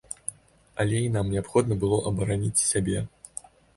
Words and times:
Але 0.83 1.01
ім 1.09 1.19
неабходна 1.33 1.73
было 1.83 1.99
абараніць 2.13 2.65
сябе. 2.71 3.05